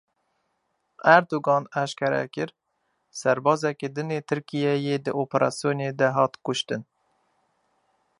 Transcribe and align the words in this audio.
Erdogan 1.15 1.63
eşkere 1.81 2.21
kir; 2.33 2.49
serbazekî 3.19 3.89
din 3.95 4.09
ê 4.17 4.19
Tirkiyeyê 4.29 4.97
di 5.05 5.11
operasyonê 5.23 5.89
de 5.99 6.07
hat 6.17 6.33
kuştin. 6.45 6.81